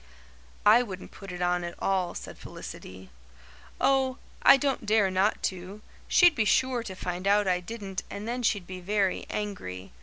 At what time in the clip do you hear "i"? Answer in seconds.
0.65-0.81, 4.41-4.57, 7.47-7.59